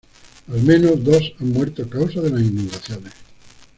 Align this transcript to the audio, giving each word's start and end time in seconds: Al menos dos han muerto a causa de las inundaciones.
Al 0.51 0.63
menos 0.63 1.03
dos 1.03 1.21
han 1.39 1.49
muerto 1.49 1.83
a 1.83 1.87
causa 1.87 2.21
de 2.21 2.31
las 2.31 2.41
inundaciones. 2.41 3.13